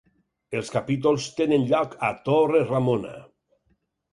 Els 0.59 0.71
capítols 0.75 1.27
tenen 1.41 1.67
lloc 1.73 1.93
a 2.07 2.11
Torre 2.31 2.65
Ramona. 2.73 3.17